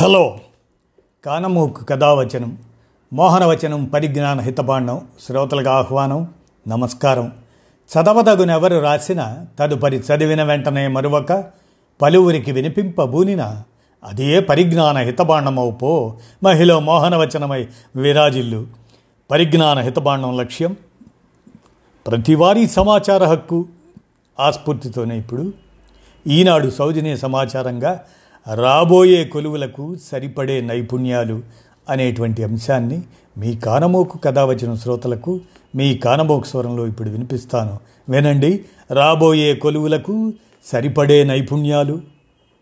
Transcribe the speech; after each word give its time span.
Hello. 0.00 0.38
కానమూకు 1.24 1.84
కథావచనం 1.84 2.58
మోహనవచనం 3.12 3.84
పరిజ్ఞాన 3.84 4.40
హితబాండం 4.40 5.08
శ్రోతలకు 5.26 5.68
ఆహ్వానం 5.68 6.28
నమస్కారం. 6.68 7.32
చదవదగునెవరు 7.88 8.78
రాసిన 8.78 9.44
తదుపరి 9.58 9.96
చదివిన 9.96 10.42
వెంటనే 10.42 10.88
మరువక 10.88 11.44
పలువురికి 12.02 12.52
వినిపింపబూనిన 12.52 13.62
అదే 14.04 14.40
పరిజ్ఞాన 14.40 14.98
హితబాండమవు 14.98 15.70
పో 15.70 16.16
మహిళ 16.44 16.74
మోహనవచనమై 16.74 17.68
విరాజిల్లు. 17.96 18.66
పరిజ్ఞాన 19.30 19.78
హితబాండం 19.78 20.40
లక్ష్యం 20.40 20.76
ప్రతివారీ 22.06 22.66
సమాచార 22.66 23.24
హక్కు 23.24 23.64
ఆస్ఫూర్తితోనే 24.40 25.18
ఇప్పుడు. 25.18 25.52
ఈనాడు 26.26 26.70
సౌజన్య 26.70 27.16
సమాచారంగా 27.16 28.04
రాబోయే 28.48 29.24
కొలువులకు 29.24 29.96
సరిపడే 29.96 30.60
నైపుణ్యాలు 30.60 31.42
అనేటువంటి 31.88 32.44
అంశాన్ని 32.44 33.02
మీ 33.38 33.56
కానమోకు 33.56 34.18
కథ 34.18 34.38
వచ్చిన 34.38 34.74
శ్రోతలకు 34.74 35.40
మీ 35.76 35.96
కానమోకు 35.96 36.46
స్వరంలో 36.46 36.86
ఇప్పుడు 36.86 37.10
వినిపిస్తాను. 37.10 37.78
వినండి 38.08 38.64
రాబోయే 38.90 39.54
కొలువులకు 39.54 40.32
సరిపడే 40.64 41.24
నైపుణ్యాలు. 41.24 42.00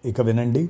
ఇక 0.04 0.20
వినండి. 0.20 0.68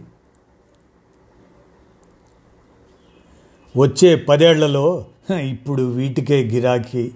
వచ్చే 3.76 4.14
పదేళ్ళలో 4.14 5.04
ఇప్పుడు 5.36 5.82
వీటికే 5.82 6.44
గిరాకీ. 6.44 7.10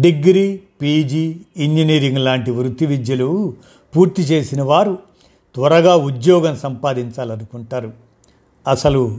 డిగ్రీ 0.00 0.60
పీజీ 0.82 1.36
ఇంజనీరింగ్ 1.56 2.18
లాంటి 2.18 2.50
వృత్తి 2.50 2.86
విద్యలు 2.86 3.54
పూర్తి 3.96 4.22
చేసిన 4.22 4.62
వారు 4.62 4.98
త్వరగా 5.54 5.96
ఉద్యోగం 5.96 6.56
సంపాదించాలనుకుంటారు. 6.56 7.92
అసలు 8.68 9.18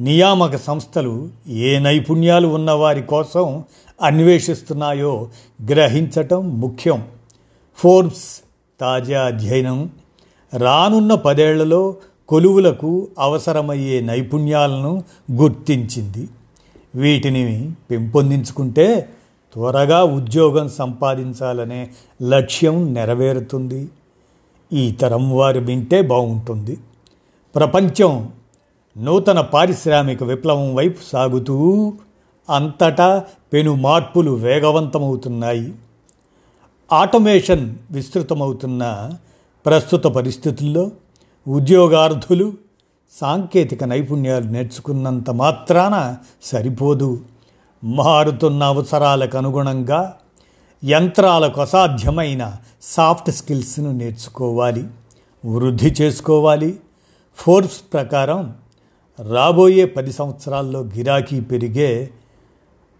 నియామక 0.00 0.56
సంస్థలు 0.56 1.28
ఏ 1.48 1.78
నైపుణ్యాలు 1.78 2.48
ఉన్న 2.48 2.70
వారి 2.70 3.02
కోసం 3.02 3.64
అన్వేషిస్తున్నాయో 4.02 5.28
గ్రహించటం 5.70 6.60
ముఖ్యం. 6.60 7.08
ఫోర్బ్స్ 7.76 8.40
తాజా 8.80 9.24
అధ్యయనం. 9.24 9.90
రానున్న 10.56 11.14
పదేళ్ళలో 11.14 11.96
కొలువులకు 12.28 13.08
అవసరమయ్యే 13.18 14.00
నైపుణ్యాలను 14.00 15.04
గుర్తించింది. 15.32 16.28
వీటిని 16.94 17.72
పెంపొందించుకుంటే 17.90 19.08
త్వరగా 19.54 20.04
ఉద్యోగం 20.04 20.68
సంపాదించాలనే 20.68 21.90
లక్ష్యం 22.22 22.94
నెరవేరుతుంది. 22.94 23.88
ఈ 24.74 24.92
తరం 24.92 25.36
వారు 25.36 25.60
వింటే 25.60 26.02
బాగుంటుంది. 26.02 26.78
ప్రపంచం 27.54 28.32
నూతన 28.98 29.40
పారిశ్రామిక 29.40 30.22
విప్లవం 30.22 30.74
వైపు 30.74 30.98
సాగుతూ 31.12 31.92
అంతటా 32.50 33.24
పెను 33.52 33.74
మార్పులు 33.74 34.30
వేగవంతమవుతున్నాయి. 34.30 35.74
ఆటోమేషన్ 36.92 37.74
విస్తృతమవుతున్న 37.90 39.10
ప్రస్తుత 39.66 40.04
పరిస్థితుల్లో 40.04 40.90
ఉద్యోగార్థులు 41.48 42.52
సాంకేతిక 43.20 43.84
నైపుణ్యాలు 43.84 44.44
నేర్చుకున్నంత 44.44 45.30
మాత్రాన 45.30 46.16
సరిపోదు. 46.42 47.20
మారుతున్న 47.84 48.64
అవసరాలకు 48.64 49.38
అనుగుణంగా 49.38 50.16
యంత్రాలకు 50.84 51.60
అసాధ్యమైన 51.60 52.56
సాఫ్ట్ 52.82 53.30
స్కిల్స్ను 53.30 53.92
నేర్చుకోవాలి 53.92 54.88
వృద్ధి 55.46 55.94
చేసుకోవాలి. 56.00 56.78
ఫోర్స్ 57.34 57.92
ప్రకారం 57.92 58.54
రాబోయే 59.30 59.84
పది 59.84 60.12
సంవత్సరాల్లో 60.12 60.80
గిరాకీ 60.80 61.40
పెరిగే 61.40 62.10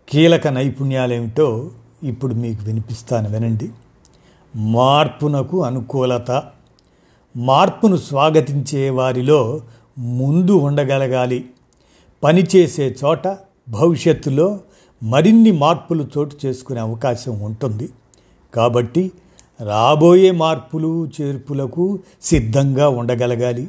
కీలక 0.08 0.48
నైపుణ్యాలేమిటో 0.48 1.70
ఇప్పుడు 2.02 2.34
మీకు 2.34 2.62
వినిపిస్తాను 2.62 3.30
వినండి. 3.30 3.70
మార్పునకు 4.56 5.64
అనుకూలత. 5.64 6.42
మార్పును 7.36 7.96
స్వాగతించే 7.96 8.90
వారిలో 8.90 9.60
ముందు 9.98 10.52
ఉండగలగాలి. 10.52 11.50
పనిచేసే 12.22 12.96
చోట 13.04 13.28
భవిష్యత్తులో 13.68 14.60
మరిన్ని 15.02 15.50
మార్పులు 15.50 16.08
చోటు 16.18 16.36
చేసుకునే 16.46 16.80
అవకాశం 16.80 17.40
ఉంటుంది. 17.40 17.88
కాబట్టి 18.54 19.12
రాబోయే 19.60 20.30
మార్పులు 20.30 21.10
చేర్పులకు 21.20 21.98
సిద్ధంగా 22.22 22.88
ఉండగలగాలి. 22.88 23.68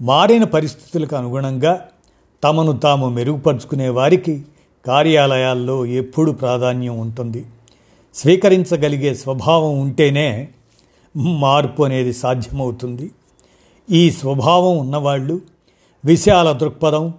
మారిన 0.00 0.44
పరిస్థితులకు 0.44 1.16
అనుగుణంగా 1.16 1.88
తమను 2.44 2.78
తాము 2.78 3.08
మెరుగుపరుచుకునే 3.08 3.88
వారికి 3.88 4.44
కార్యాలయాల్లో 4.86 5.86
ఎప్పుడు 5.86 6.32
ప్రాధాన్యం 6.32 6.98
ఉంటుంది. 6.98 7.46
స్వీకరించగలిగే 8.14 9.14
స్వభావం 9.14 9.80
ఉంటేనే 9.80 10.48
మార్పు 11.16 11.82
అనేది 11.82 12.12
సాధ్యమవుతుంది. 12.12 13.10
ఈ 13.90 14.10
స్వభావం 14.10 14.78
ఉన్నవాళ్ళు 14.78 15.40
విశాల 16.04 16.52
దృక్పథం 16.52 17.14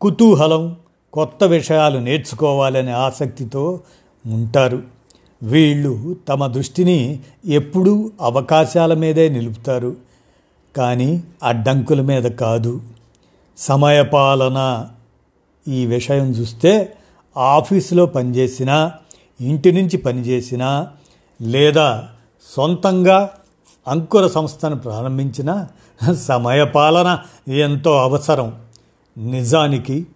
కుతూహలం 0.00 0.76
కొత్త 1.14 1.44
విషయాలు 1.44 1.98
నేర్చుకోవాలనే 1.98 2.92
ఆసక్తితో 2.92 3.80
ఉంటారు. 4.26 4.82
వీళ్ళు 5.42 6.16
తమ 6.28 6.46
దృష్టిని 6.46 7.20
ఎప్పుడూ 7.46 8.10
అవకాశాల 8.20 8.94
మీదే 8.94 9.28
నిలుపుతారు. 9.28 9.96
కానీ 10.76 11.22
అడ్డంకుల 11.42 12.00
మీద 12.00 12.22
కాదు. 12.22 12.82
సమయపాలన 13.58 14.86
ఈ 15.68 15.86
విషయం 15.86 16.30
చూస్తే 16.30 16.96
ఆఫీసులో 17.36 18.06
పనిచేసినా 18.06 18.92
ఇంటి 19.40 19.72
నుంచి 19.72 19.96
పనిచేసినా 19.96 20.88
లేదా 21.42 22.08
సొంతంగా 22.56 23.30
అంకుర 23.88 24.26
సంస్థను 24.26 24.76
ప్రారంభించిన 24.76 25.66
సమయపాలన 26.12 27.18
ఎంతో 27.52 27.96
అవసరం. 27.96 28.54
నిజానికి 29.18 30.06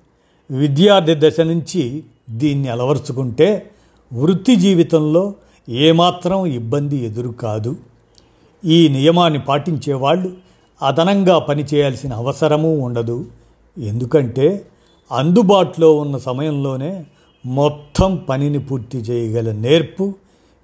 విద్యార్థి 0.50 1.14
దశ 1.14 1.40
నుంచి 1.40 2.02
దీన్ని 2.30 2.68
అలవర్చుకుంటే 2.68 3.70
వృత్తి 4.12 4.56
జీవితంలో 4.56 5.34
ఏమాత్రం 5.68 6.46
ఇబ్బంది 6.46 6.96
ఎదురు 6.96 7.28
కాదు 7.28 7.76
ఈ 8.64 8.88
నియమాన్ని 8.88 9.40
పాటించేవాళ్ళు 9.40 10.32
అదనంగా 10.82 11.38
పనిచేయాల్సిన 11.38 12.12
అవసరమూ 12.12 12.78
ఉండదు. 12.78 13.26
ఎందుకంటే 13.78 14.66
అందుబాటులో 15.12 15.96
ఉన్న 15.96 16.18
సమయంలోనే 16.18 17.04
మొత్తం 17.46 18.16
పనిని 18.28 18.58
పూర్తి 18.58 18.98
చేయగల 18.98 19.52
నేర్పు 19.52 20.14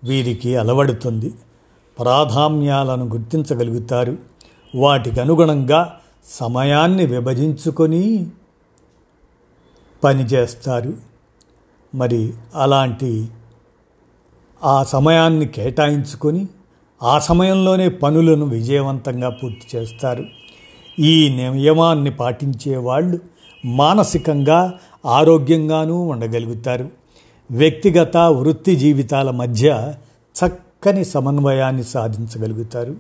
వీరికి 0.05 0.57
అలవడుతుంది. 0.57 1.33
ప్రాధాన్యాలను 1.99 3.05
గుర్తించగలుగుతారు. 3.05 4.17
వాటికి 4.75 5.21
అనుగుణంగా 5.21 5.97
సమయాన్ని 6.27 7.07
విభజించుకొని 7.07 8.27
పనిచేస్తారు. 10.05 10.93
మరి 11.95 12.33
అలాంటి 12.55 13.29
ఆ 14.65 14.85
సమయాన్ని 14.85 15.47
కేటాయించుకొని 15.47 16.49
ఆ 17.03 17.19
సమయంలోనే 17.19 17.89
పనులను 17.89 18.47
విజయవంతంగా 18.47 19.29
పూర్తి 19.29 19.79
చేస్తారు. 19.79 20.25
ఈ 20.99 21.29
నియమాన్ని 21.29 22.11
పాటించే 22.11 22.77
వాళ్ళు 22.77 23.19
మానసికంగా 23.65 24.75
ఆరోగ్యంగానూ 25.07 25.97
ఉండగలుగుతారు. 26.01 26.89
వ్యక్తిగత 27.51 28.17
వృత్తి 28.17 28.77
జీవితాల 28.77 29.31
మధ్య 29.31 29.95
చక్కని 30.35 31.05
సమన్వయాన్ని 31.05 31.85
సాధించగలుగుతారు. 31.85 32.95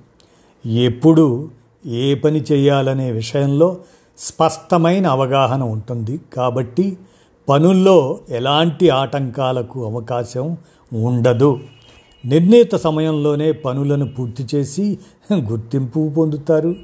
ఎప్పుడు 0.68 1.50
ఏ 1.86 2.14
పని 2.14 2.44
చేయాలనే 2.52 3.10
విషయంలో 3.10 3.76
స్పష్టమైన 4.18 5.06
అవగాహన 5.06 5.62
ఉంటుంది. 5.62 6.20
కాబట్టి 6.36 6.98
పనుల్లో 7.48 8.18
ఎలాంటి 8.28 8.88
ఆటంకాలకు 8.90 9.86
అవకాశం 9.86 10.56
ఉండదు. 10.92 11.60
నిర్ణీత 12.26 12.74
సమయంలోనే 12.74 13.52
పనులను 13.52 14.08
పూర్తి 14.08 14.46
చేసి 14.54 14.98
గుర్తింపు 15.32 16.12
పొందుతారు. 16.16 16.76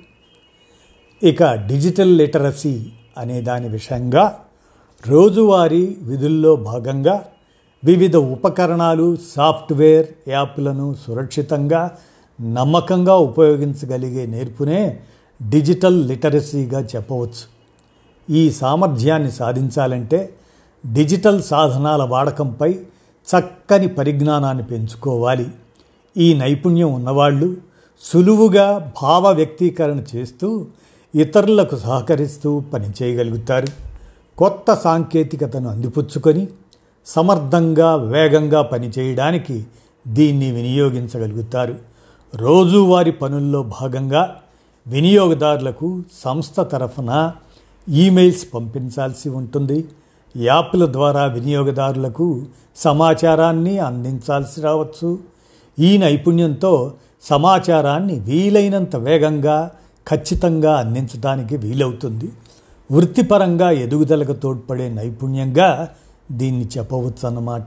ఇక 1.23 1.43
డిజిటల్ 1.43 2.19
లిటరసీ 2.19 2.87
అనే 3.19 3.41
దాని 3.41 3.69
విషయంగా 3.69 4.39
రోజువారీ 5.07 5.97
విధుల్లో 6.03 6.57
భాగంగా 6.57 7.25
వివిధ 7.85 8.17
ఉపకరణాలు 8.17 9.17
సాఫ్ట్వేర్ 9.37 10.07
యాప్లను 10.29 10.95
సురక్షితంగా 11.07 11.91
నమ్మకంగా 12.43 13.17
ఉపయోగించగలిగే 13.17 14.27
నేర్పునే 14.27 15.01
డిజిటల్ 15.43 16.09
లిటరసీగా 16.09 16.81
చెప్పవచ్చు. 16.81 17.61
ఈ 18.31 18.51
సామర్థ్యాన్ని 18.51 19.31
సాధించాలంటే 19.31 20.35
డిజిటల్ 20.87 21.43
సాధనాల 21.43 22.03
వాడకంపై 22.03 22.73
చక్కని 23.29 23.89
పరిజ్ఞానాన్ని 23.89 24.65
పెంచుకోవాలి. 24.65 25.49
ఈ 26.17 26.35
నైపుణ్యం 26.35 26.95
ఉన్నవాళ్ళు 26.95 27.57
సులువుగా 28.01 28.93
భావ 29.03 29.29
వ్యక్తీకరణ 29.29 30.03
చేస్తూ 30.17 30.67
ఇతరులకు 31.15 31.77
సహకరిస్తూ 31.77 32.61
పనిచేయగలుగుతారు 32.61 33.67
కొత్త 34.39 34.75
సాంకేతికతను 34.75 35.69
అందిపుచ్చుకొని 35.69 36.49
సమర్థంగా 37.07 37.95
వేగంగా 37.95 38.63
పనిచేయడానికి 38.63 39.65
దీన్ని 40.09 40.53
వినియోగించగలుగుతారు. 40.53 41.75
రోజువారి 42.35 43.13
పనుల్లో 43.13 43.63
భాగంగా 43.63 44.37
వినియోగదారులకు 44.87 46.03
సంస్థ 46.25 46.61
తరఫున 46.61 47.33
ఈమెయిల్స్ 47.89 48.55
పంపించాల్సి 48.55 49.29
ఉంటుంది. 49.29 49.85
యాప్ల 50.37 50.87
ద్వారా 50.93 51.25
వినియోగదారులకు 51.25 52.47
సమాచారాన్ని 52.77 53.79
అందించాల్సి 53.79 54.61
రావచ్చు. 54.61 55.19
ఈ 55.79 55.99
నైపుణ్యంతో 55.99 56.93
సమాచారాన్ని 57.23 58.21
వీలైనంత 58.21 58.97
వేగంగా 58.97 59.71
ఖచ్చితంగా 60.09 60.77
అందించడానికి 60.77 61.57
వీలవుతుంది. 61.57 62.29
వృత్తిపరంగా 62.91 63.71
ఎదుగుదలకు 63.71 64.33
తోడ్పడే 64.33 64.89
నైపుణ్యంగా 64.89 65.89
దీన్ని 66.33 66.69
చెప్పవచ్చు 66.79 67.29
అన్నమాట 67.29 67.67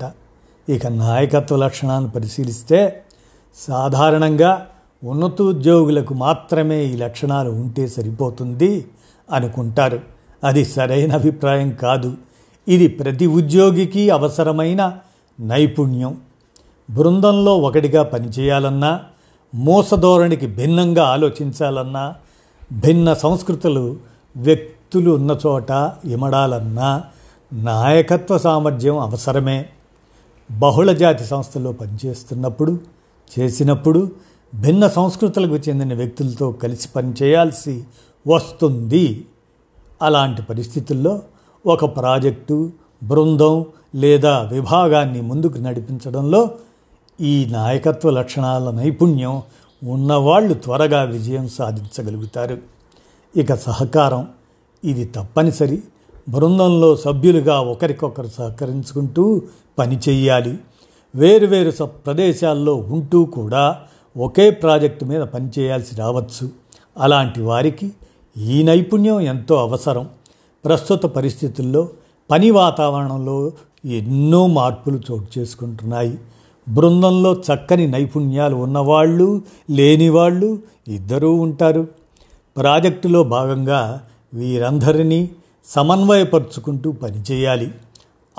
ఇక 0.69 0.88
నాయకత్వ 0.88 1.56
లక్షణాలను 1.56 2.09
పరిశీలిస్తే 2.09 3.04
సాధారణంగా 3.57 4.68
ఉన్నతోద్యోగులకు 5.04 6.14
మాత్రమే 6.14 6.86
ఈ 6.86 6.96
లక్షణాలు 6.96 7.50
ఉంటే 7.50 7.88
సరిపోతుంది 7.88 8.88
అనుకుంటారు. 9.32 10.00
అది 10.44 10.66
సరైన 10.66 11.14
అభిప్రాయం 11.14 11.72
కాదు. 11.72 12.14
ఇది 12.68 12.88
ప్రతి 12.88 13.28
ఉద్యోగికి 13.28 14.10
అవసరమైన 14.10 14.98
నైపుణ్యం. 15.40 16.18
బృందంలో 16.90 17.58
ఒకటిగా 17.58 18.04
పనిచేయాలన్నా 18.04 19.02
మోసధోరణికి 19.56 20.48
భిన్నంగా 20.48 21.04
ఆలోచించాలన్నా 21.04 22.16
భిన్న 22.74 23.14
సంస్కృతులు 23.14 23.98
వ్యక్తులు 24.38 25.12
ఉన్న 25.12 25.38
చోట 25.48 25.92
ఇమడాలన్నా 26.06 27.04
నాయకత్వ 27.54 28.38
సామర్థ్యం 28.38 28.98
అవసరమే. 28.98 29.66
బహుళజాతి 30.52 31.24
సంస్థల్లో 31.24 31.72
పనిచేస్తున్నప్పుడు 31.72 32.80
చేసినప్పుడు 33.40 34.12
భిన్న 34.56 34.88
సంస్కృతులకు 34.88 35.56
చెందిన 35.70 35.94
వ్యక్తులతో 35.94 36.52
కలిసి 36.52 36.90
పనిచేయాల్సి 36.96 37.84
వస్తుంది. 38.28 39.26
అలాంటి 40.02 40.42
పరిస్థితుల్లో 40.42 41.22
ఒక 41.66 41.86
ప్రాజెక్టు 41.86 42.72
బృందం 43.04 43.66
లేదా 43.96 44.50
విభాగాన్ని 44.52 45.22
ముందుకు 45.22 45.58
నడిపించడంలో 45.58 46.52
ఈ 47.22 47.48
నాయకత్వ 47.52 48.10
లక్షణాల 48.10 48.72
నైపుణ్యం 48.72 49.42
ఉన్నవాళ్ళు 49.84 50.54
త్వరగా 50.54 51.04
విజయం 51.04 51.48
సాధించగలుగుతారు. 51.48 52.58
ఇక 53.38 53.54
సహకారం 53.54 54.28
ఇది 54.84 55.06
తప్పనిసరి. 55.06 55.84
బృందంలో 56.30 56.96
సభ్యులుగా 56.96 57.60
ఒకరికొకరు 57.60 58.28
సహకరించుకుంటూ 58.28 59.42
పనిచేయాలి 59.80 60.60
వేరువేరు 61.16 61.72
స 61.72 61.82
ప్రదేశాల్లో 61.82 62.76
ఉంటూ 62.76 63.26
కూడా 63.26 63.82
ఒకే 64.18 64.50
ప్రాజెక్టు 64.50 65.06
మీద 65.06 65.21
పనిచేయాల్సి 65.21 65.95
రావచ్చు. 65.95 66.50
అలాంటి 66.98 67.42
వారికి 67.42 67.92
ఈ 68.38 68.63
నైపుణ్యం 68.63 69.21
ఎంతో 69.21 69.56
అవసరం. 69.56 70.10
ప్రస్తుత 70.65 71.06
పరిస్థితుల్లో 71.06 71.89
పని 72.31 72.51
వాతావరణంలో 72.51 73.51
ఎన్నో 73.86 74.48
మార్పులు 74.48 75.01
చోటు 75.12 75.39
చేసుకుంటున్నాయి. 75.39 76.19
బృందంలో 76.69 77.33
చక్కని 77.33 77.88
నైపుణ్యాలు 77.88 78.56
ఉన్నవాళ్ళు 78.56 79.42
లేనివాళ్ళు 79.71 80.59
ఇద్దరూ 80.88 81.33
ఉంటారు. 81.33 81.88
ప్రాజెక్టులో 82.57 83.24
భాగంగా 83.24 84.01
వీరందరినీ 84.33 85.30
సమన్వయపరుచుకుంటూ 85.66 86.92
పనిచేయాలి. 86.92 87.71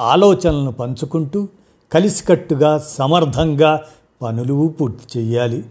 ఆలోచనలను 0.00 0.73
పంచుకుంటూ 0.73 1.49
కలిసికట్టుగా 1.93 2.79
సమర్థంగా 2.79 3.82
పనులు 4.23 4.75
పూర్తి 4.81 5.19
చేయాలి 5.19 5.65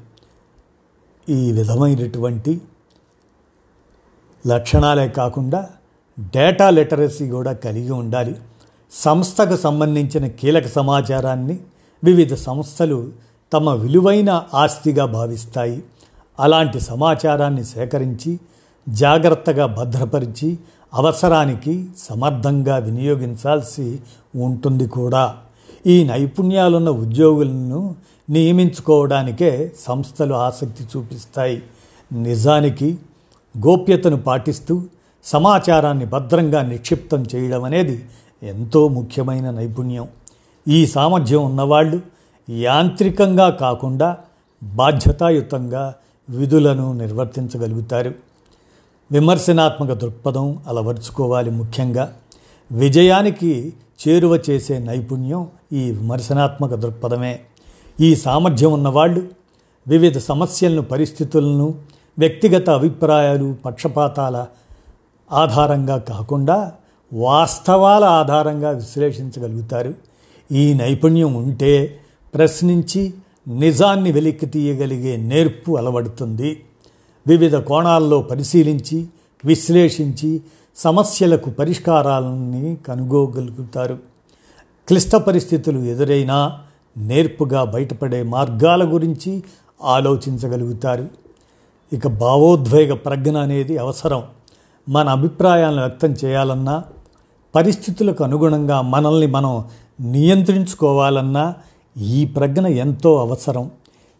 ఈ 1.30 1.52
విధమైనటువంటి 1.52 2.62
లక్షణాలే 4.48 5.08
కాకుండా 5.10 5.70
డేటా 6.20 6.70
లిటరసీ 6.70 7.30
కూడా 7.30 7.52
కలిగి 7.52 7.92
ఉండాలి. 7.92 8.36
సంస్థకు 8.92 9.56
సంబంధించిన 9.56 10.28
కీలక 10.28 10.68
సమాచారాన్ని 10.68 11.60
వివిధ 12.04 12.34
సంస్థలు 12.34 13.12
తమ 13.54 13.70
విలువైన 13.70 14.46
ఆస్తిగా 14.54 15.06
భావిస్తాయి. 15.06 15.84
అలాంటి 16.40 16.80
సమాచారాన్ని 16.80 17.64
సేకరించి 17.64 18.40
జాగ్రత్తగా 18.90 19.66
భద్రపరిచి 19.66 20.58
అవసరానికి 20.94 21.88
సమర్థంగా 21.98 22.78
వినియోగించాల్సి 22.78 24.00
ఉంటుంది 24.36 24.88
కూడా. 24.88 25.38
ఈ 25.88 26.04
నైపుణ్యాలున్న 26.04 26.90
ఉద్యోగులను 26.90 27.96
నియమించుకోవడానికే 28.30 29.72
సంస్థలు 29.80 30.34
ఆసక్తి 30.34 30.84
చూపిస్తాయి. 30.84 31.64
నిజానికి 32.14 32.98
గోప్యతను 33.58 34.18
పాటిస్తూ 34.18 34.82
సమాచారాన్ని 35.24 36.06
భద్రంగా 36.06 36.62
నిక్షిప్తం 36.62 37.26
చేయడం 37.36 37.64
అనేది 37.64 38.06
ఎంతో 38.44 38.88
ముఖ్యమైన 38.88 39.50
నైపుణ్యం. 39.50 40.08
ఈ 40.68 40.88
సామర్థ్యం 40.88 41.46
ఉన్నవాళ్ళు 41.46 42.02
యాంత్రికంగా 42.50 43.50
కాకుండా 43.50 44.18
బాధ్యతాయుతంగా 44.64 45.96
విధులను 46.30 46.94
నిర్వర్తించగలుగుతారు. 46.94 48.14
విమర్శనాత్మక 49.12 49.94
దృక్పథం 49.94 50.60
అలవర్చుకోవాలి 50.68 51.52
ముఖ్యంగా. 51.52 52.14
విజయానికి 52.72 53.74
చేరువ 54.08 54.40
చేసే 54.50 54.80
నైపుణ్యం 54.80 55.48
ఈ 55.74 55.92
విమర్శనాత్మక 55.92 56.74
దృక్పథమే. 56.74 57.40
ఈ 58.00 58.16
సామర్థ్యం 58.16 58.74
ఉన్నవాళ్ళు 58.74 59.28
వివిధ 59.88 60.18
సమస్యలను 60.18 60.82
పరిస్థితులను 60.82 61.76
వ్యక్తిగత 62.20 62.70
అభిప్రాయాలు 62.70 63.56
పక్షపాతాల 63.66 64.46
ఆధారంగా 65.32 65.98
కాకుండా 65.98 66.72
వాస్తవాల 67.14 68.04
ఆధారంగా 68.04 68.70
విశ్లేషించగలుగుతారు. 68.70 69.94
ఈ 70.52 70.74
నైపుణ్యం 70.74 71.34
ఉంటే 71.34 72.00
ప్రశ్నించి 72.34 73.14
నిజాన్ని 73.48 74.12
వెలికి 74.12 74.46
తీయగలిగే 74.46 75.18
నేర్పు 75.18 75.78
అలవడుతుంది. 75.78 76.64
వివిధ 77.28 77.56
కోణాల్లో 77.56 78.22
పరిశీలించి 78.22 79.08
విశ్లేషించి 79.46 80.42
సమస్యలకు 80.76 81.50
పరిష్కారాలని 81.50 82.78
కనుగోగలుగుతారు. 82.88 83.98
క్లిష్ట 84.88 85.16
పరిస్థితులు 85.16 85.80
ఎదురైనా 85.80 86.60
నేర్పుగా 86.98 87.64
బయటపడే 87.64 88.24
మార్గాల 88.24 88.94
గురించి 88.94 89.44
ఆలోచించగలుగుతారు. 89.84 91.08
ఇక 91.94 92.08
భావోద్వేగ 92.08 92.94
ప్రజ్ఞ 92.94 93.38
అనేది 93.38 93.78
అవసరం. 93.78 94.24
మన 94.90 95.10
అభిప్రాయాలను 95.10 95.80
వ్యక్తం 95.80 96.14
చేయాలన్నా 96.26 96.84
పరిస్థితులకు 97.56 98.24
అనుగుణంగా 98.24 98.82
మనల్ని 98.82 99.28
మనం 99.28 99.64
నియంత్రించుకోవాలన్నా 100.02 101.54
ఈ 101.98 102.26
ప్రజ్ఞ 102.26 102.68
ఎంతో 102.68 103.18
అవసరం. 103.18 103.72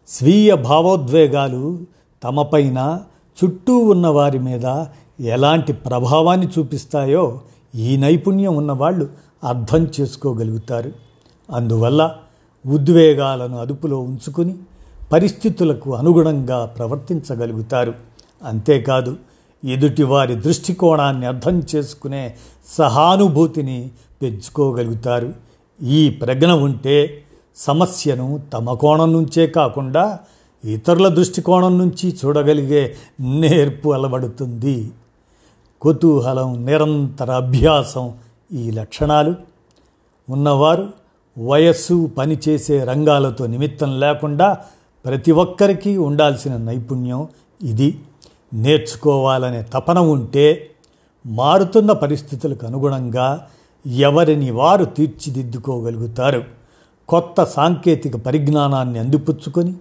స్వీయ 0.08 0.54
భావోద్వేగాలు 0.54 1.78
తమపైన 2.22 3.00
చుట్టూ 3.44 3.78
ఉన్న 3.78 4.06
వారి 4.06 4.38
మీద 4.38 4.84
ఎలాంటి 5.20 5.72
ప్రభావాన్ని 5.72 6.48
చూపిస్తాయో 6.58 7.40
ఈ 7.74 7.96
నైపుణ్యం 7.96 8.56
ఉన్నవాళ్ళు 8.56 9.08
అర్థం 9.44 9.88
చేసుకోగలుగుతారు. 10.00 10.92
అందువల్ల 11.50 12.16
ఉద్వేగాలను 12.66 13.58
అదుపులో 13.58 13.98
ఉంచుకుని 13.98 14.54
పరిస్థితులకు 15.12 15.94
అనుగుణంగా 15.94 16.66
ప్రవర్తించగలుగుతారు. 16.66 17.94
అంతేకాదు 18.44 19.16
ఎదుటివారి 19.64 20.34
దృష్టికోణాన్ని 20.34 21.26
అర్థం 21.26 21.62
చేసుకునే 21.74 22.34
సహానుభూతిని 22.66 23.90
పెంచుకోగలుగుతారు. 24.22 25.32
ఈ 25.82 26.10
ప్రజ్ఞ 26.10 26.46
ఉంటే 26.46 27.22
సమస్యను 27.56 28.40
తమ 28.52 28.72
కోణం 28.72 29.12
నుంచే 29.12 29.46
కాకుండా 29.46 30.18
ఇతరుల 30.64 31.08
దృష్టికోణం 31.08 31.78
నుంచి 31.78 32.16
చూడగలిగే 32.24 32.94
నేర్పు 33.20 33.88
అలవడుతుంది. 33.92 34.92
కుతూహలం 35.80 36.66
నిరంతర 36.66 37.32
అభ్యాసం 37.32 38.12
ఈ 38.52 38.70
లక్షణాలు. 38.70 39.34
ఉన్నవారు 40.30 41.03
వయస్సు 41.38 42.10
పనిచేసే 42.18 42.84
రంగాలతో 42.84 43.46
నిమిత్తం 43.46 44.00
లేకుండా 44.00 44.58
ప్రతి 45.04 45.32
ఒక్కరికి 45.32 45.96
ఉండాల్సిన 45.96 46.56
నైపుణ్యం 46.56 47.28
ఇది. 47.62 48.00
నేర్చుకోవాలనే 48.54 49.62
తపన 49.62 49.98
ఉంటే 49.98 50.70
మారుతున్న 51.26 51.92
పరిస్థితులకు 51.92 52.66
అనుగుణంగా 52.66 53.46
ఎవరిని 53.86 54.50
వారు 54.50 54.84
తీర్చిదిద్దుకోగలుగుతారు. 54.84 56.44
కొత్త 57.08 57.44
సాంకేతిక 57.44 58.16
పరిజ్ఞానాన్ని 58.16 58.98
అందిపుచ్చుకొని 58.98 59.74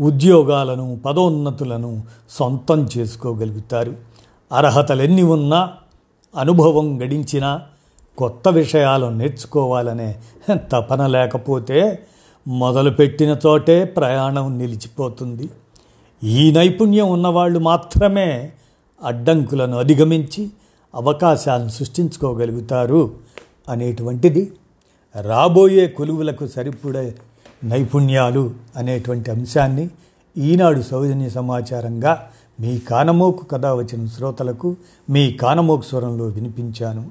ఉద్యోగాలను 0.00 1.00
పదోన్నతులను 1.06 2.02
సొంతం 2.30 2.88
చేసుకోగలుగుతారు. 2.98 3.96
అర్హతలెన్ని 4.52 5.22
ఉన్నా 5.22 5.72
అనుభవం 6.36 7.02
గడించినా 7.02 7.62
కొత్త 8.18 8.48
విషయాలు 8.48 9.06
నేర్చుకోవాలనే 9.06 10.16
తపన 10.72 11.06
లేకపోతే 11.06 11.98
మొదలుపెట్టిన 12.48 13.36
చోటే 13.46 13.84
ప్రయాణం 13.84 14.58
నిలిచిపోతుంది. 14.58 15.48
ఈ 16.22 16.52
నైపుణ్యం 16.52 17.08
ఉన్నవాళ్ళు 17.08 17.58
మాత్రమే 17.58 18.52
అడ్డంకులను 19.04 19.78
అధిగమించి 19.78 20.50
అవకాశాలను 20.94 21.68
సృష్టించుకోగలుగుతారు 21.68 23.14
అనేటువంటిది 23.68 24.52
రాబోయే 25.20 25.86
కొలువులకు 25.86 26.46
సరిపడే 26.46 27.14
నైపుణ్యాలు 27.64 28.50
అనేటువంటి 28.76 29.30
అంశాన్ని 29.30 29.90
ఈనాడు 30.38 30.82
సౌజన్య 30.82 31.28
సమాచారంగా 31.28 32.26
మీ 32.60 32.78
కానమోకు 32.78 33.44
కథ 33.44 33.66
వచ్చిన 33.66 34.06
శ్రోతలకు 34.06 34.76
మీ 35.10 35.32
కానమోకు 35.32 35.82
స్వరంలో 35.82 36.24
వినిపించాను. 36.24 37.10